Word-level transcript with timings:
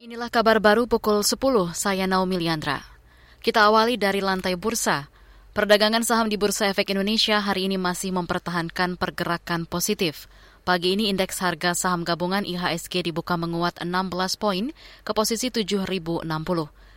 Inilah 0.00 0.32
kabar 0.32 0.64
baru 0.64 0.88
pukul 0.88 1.20
10, 1.20 1.76
saya 1.76 2.08
Naomi 2.08 2.40
Liandra. 2.40 2.80
Kita 3.44 3.68
awali 3.68 4.00
dari 4.00 4.24
lantai 4.24 4.56
bursa. 4.56 5.12
Perdagangan 5.52 6.00
saham 6.08 6.32
di 6.32 6.40
Bursa 6.40 6.72
Efek 6.72 6.96
Indonesia 6.96 7.36
hari 7.36 7.68
ini 7.68 7.76
masih 7.76 8.08
mempertahankan 8.16 8.96
pergerakan 8.96 9.68
positif. 9.68 10.24
Pagi 10.64 10.96
ini 10.96 11.12
indeks 11.12 11.44
harga 11.44 11.76
saham 11.76 12.08
gabungan 12.08 12.48
IHSG 12.48 13.12
dibuka 13.12 13.36
menguat 13.36 13.76
16 13.84 14.40
poin 14.40 14.72
ke 15.04 15.12
posisi 15.12 15.52
7.060. 15.52 16.24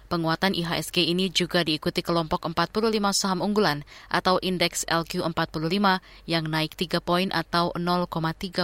Penguatan 0.08 0.56
IHSG 0.56 1.04
ini 1.04 1.28
juga 1.28 1.68
diikuti 1.68 2.00
kelompok 2.00 2.48
45 2.48 2.88
saham 3.12 3.44
unggulan 3.44 3.84
atau 4.08 4.40
indeks 4.40 4.88
LQ45 4.88 6.00
yang 6.24 6.48
naik 6.48 6.80
3 6.80 7.04
poin 7.04 7.28
atau 7.36 7.76
0,31 7.76 8.64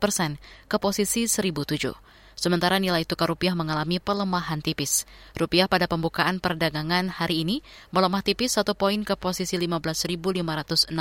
persen 0.00 0.40
ke 0.72 0.80
posisi 0.80 1.28
1007. 1.28 2.13
Sementara 2.34 2.82
nilai 2.82 3.06
tukar 3.06 3.30
rupiah 3.30 3.54
mengalami 3.54 4.02
pelemahan 4.02 4.62
tipis. 4.62 5.06
Rupiah 5.38 5.70
pada 5.70 5.86
pembukaan 5.86 6.38
perdagangan 6.42 7.10
hari 7.10 7.46
ini 7.46 7.56
melemah 7.94 8.22
tipis 8.22 8.58
satu 8.58 8.74
poin 8.74 9.02
ke 9.06 9.14
posisi 9.14 9.54
15.564 9.56 10.92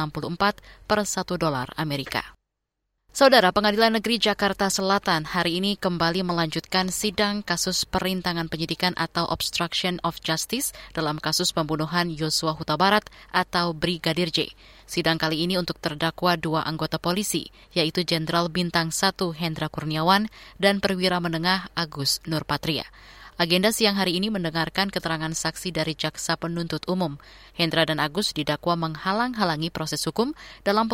per 0.85 0.99
satu 1.03 1.33
dolar 1.37 1.73
Amerika. 1.77 2.42
Saudara 3.13 3.53
Pengadilan 3.53 4.01
Negeri 4.01 4.17
Jakarta 4.17 4.73
Selatan 4.73 5.29
hari 5.29 5.61
ini 5.61 5.77
kembali 5.77 6.25
melanjutkan 6.25 6.89
sidang 6.89 7.45
kasus 7.45 7.85
perintangan 7.85 8.49
penyidikan 8.49 8.97
atau 8.97 9.29
obstruction 9.29 10.01
of 10.01 10.17
justice 10.25 10.73
dalam 10.97 11.21
kasus 11.21 11.53
pembunuhan 11.53 12.09
Yosua 12.09 12.57
Huta 12.57 12.73
Barat 12.73 13.05
atau 13.29 13.77
Brigadir 13.77 14.33
J. 14.33 14.49
Sidang 14.89 15.21
kali 15.21 15.45
ini 15.45 15.61
untuk 15.61 15.77
terdakwa 15.77 16.41
dua 16.41 16.65
anggota 16.65 16.97
polisi, 16.97 17.53
yaitu 17.77 18.01
Jenderal 18.01 18.49
Bintang 18.49 18.89
1 18.89 19.13
Hendra 19.37 19.69
Kurniawan 19.69 20.25
dan 20.57 20.81
perwira 20.81 21.21
menengah 21.21 21.69
Agus 21.77 22.17
Nurpatria. 22.25 22.89
Agenda 23.33 23.73
siang 23.73 23.97
hari 23.97 24.21
ini 24.21 24.29
mendengarkan 24.29 24.93
keterangan 24.93 25.33
saksi 25.33 25.73
dari 25.73 25.97
jaksa 25.97 26.37
penuntut 26.37 26.85
umum. 26.85 27.17
Hendra 27.57 27.81
dan 27.81 27.97
Agus 27.97 28.29
didakwa 28.29 28.77
menghalang-halangi 28.77 29.73
proses 29.73 30.05
hukum 30.05 30.37
dalam 30.61 30.85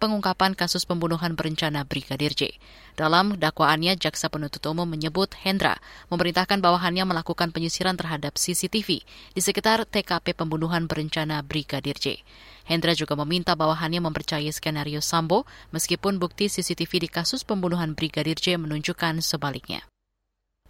pengungkapan 0.00 0.56
kasus 0.56 0.88
pembunuhan 0.88 1.36
berencana 1.36 1.84
Brigadir 1.84 2.32
J. 2.32 2.56
Dalam 2.96 3.36
dakwaannya, 3.36 4.00
jaksa 4.00 4.32
penuntut 4.32 4.64
umum 4.64 4.88
menyebut 4.88 5.36
Hendra 5.36 5.76
memerintahkan 6.08 6.64
bawahannya 6.64 7.04
melakukan 7.04 7.52
penyisiran 7.52 8.00
terhadap 8.00 8.40
CCTV 8.40 9.04
di 9.36 9.40
sekitar 9.44 9.84
TKP 9.84 10.32
pembunuhan 10.32 10.88
berencana 10.88 11.44
Brigadir 11.44 12.00
J. 12.00 12.24
Hendra 12.64 12.96
juga 12.96 13.12
meminta 13.12 13.52
bawahannya 13.52 14.00
mempercayai 14.00 14.48
skenario 14.56 15.04
Sambo 15.04 15.44
meskipun 15.76 16.16
bukti 16.16 16.48
CCTV 16.48 17.04
di 17.04 17.08
kasus 17.12 17.44
pembunuhan 17.44 17.92
Brigadir 17.92 18.40
J 18.40 18.56
menunjukkan 18.56 19.20
sebaliknya. 19.20 19.84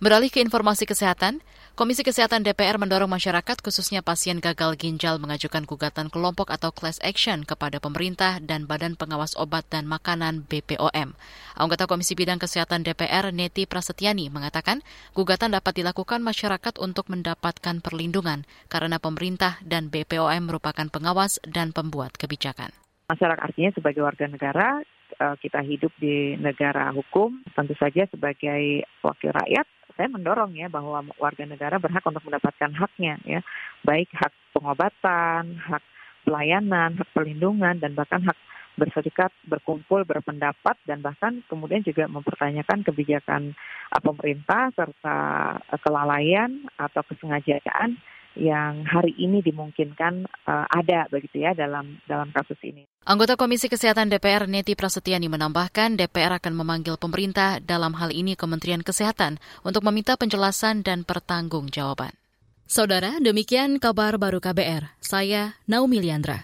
Beralih 0.04 0.28
ke 0.28 0.44
informasi 0.44 0.84
kesehatan, 0.84 1.40
Komisi 1.78 2.04
Kesehatan 2.04 2.44
DPR 2.44 2.76
mendorong 2.76 3.08
masyarakat 3.08 3.62
khususnya 3.64 4.04
pasien 4.04 4.36
gagal 4.36 4.76
ginjal 4.76 5.16
mengajukan 5.16 5.64
gugatan 5.64 6.12
kelompok 6.12 6.52
atau 6.52 6.76
class 6.76 7.00
action 7.00 7.40
kepada 7.40 7.80
pemerintah 7.80 8.36
dan 8.36 8.68
Badan 8.68 9.00
Pengawas 9.00 9.32
Obat 9.40 9.64
dan 9.72 9.88
Makanan 9.88 10.44
BPOM. 10.44 11.16
Anggota 11.56 11.88
Komisi 11.88 12.12
Bidang 12.12 12.36
Kesehatan 12.36 12.84
DPR 12.84 13.32
Neti 13.32 13.64
Prasetyani 13.64 14.28
mengatakan 14.28 14.84
gugatan 15.16 15.56
dapat 15.56 15.80
dilakukan 15.80 16.20
masyarakat 16.20 16.76
untuk 16.84 17.08
mendapatkan 17.08 17.80
perlindungan 17.80 18.44
karena 18.68 19.00
pemerintah 19.00 19.56
dan 19.64 19.88
BPOM 19.88 20.52
merupakan 20.52 20.84
pengawas 20.92 21.40
dan 21.48 21.72
pembuat 21.72 22.14
kebijakan. 22.20 22.76
Masyarakat 23.08 23.40
artinya 23.40 23.70
sebagai 23.72 24.04
warga 24.04 24.28
negara 24.28 24.84
eh, 25.16 25.34
kita 25.40 25.64
hidup 25.64 25.96
di 25.96 26.36
negara 26.36 26.92
hukum, 26.92 27.40
tentu 27.56 27.72
saja 27.80 28.04
sebagai 28.12 28.84
wakil 29.00 29.32
rakyat 29.32 29.64
saya 29.94 30.10
mendorong 30.10 30.58
ya 30.58 30.66
bahwa 30.66 31.06
warga 31.16 31.46
negara 31.46 31.78
berhak 31.78 32.02
untuk 32.02 32.26
mendapatkan 32.26 32.70
haknya 32.74 33.14
ya, 33.22 33.40
baik 33.86 34.10
hak 34.10 34.34
pengobatan, 34.50 35.58
hak 35.58 35.82
pelayanan, 36.26 36.98
hak 36.98 37.08
perlindungan 37.14 37.78
dan 37.78 37.94
bahkan 37.94 38.22
hak 38.26 38.38
berserikat, 38.74 39.30
berkumpul, 39.46 40.02
berpendapat 40.02 40.74
dan 40.82 40.98
bahkan 40.98 41.46
kemudian 41.46 41.86
juga 41.86 42.10
mempertanyakan 42.10 42.82
kebijakan 42.82 43.54
uh, 43.94 44.02
pemerintah 44.02 44.74
serta 44.74 45.16
uh, 45.62 45.78
kelalaian 45.78 46.66
atau 46.74 47.06
kesengajaan 47.06 47.94
yang 48.34 48.82
hari 48.82 49.14
ini 49.14 49.40
dimungkinkan 49.40 50.26
uh, 50.46 50.66
ada 50.66 51.06
begitu 51.08 51.42
ya 51.46 51.54
dalam 51.54 52.02
dalam 52.10 52.34
kasus 52.34 52.58
ini. 52.66 52.84
Anggota 53.06 53.38
Komisi 53.38 53.70
Kesehatan 53.70 54.10
DPR 54.10 54.50
Neti 54.50 54.74
Prasetyani 54.74 55.30
menambahkan 55.30 55.94
DPR 55.94 56.42
akan 56.42 56.54
memanggil 56.58 56.98
pemerintah 56.98 57.62
dalam 57.62 57.94
hal 57.94 58.10
ini 58.10 58.34
Kementerian 58.34 58.82
Kesehatan 58.82 59.38
untuk 59.62 59.86
meminta 59.86 60.18
penjelasan 60.18 60.82
dan 60.82 61.06
pertanggungjawaban. 61.06 62.16
Saudara, 62.64 63.20
demikian 63.22 63.78
kabar 63.78 64.18
baru 64.18 64.42
KBR. 64.42 64.98
Saya 64.98 65.54
Naomi 65.68 66.00
Liandra. 66.02 66.42